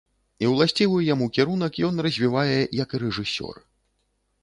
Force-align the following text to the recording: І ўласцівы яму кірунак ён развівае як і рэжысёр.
І 0.45 0.47
ўласцівы 0.51 0.97
яму 1.13 1.27
кірунак 1.37 1.73
ён 1.91 2.03
развівае 2.07 2.59
як 2.83 2.89
і 2.99 3.07
рэжысёр. 3.07 3.55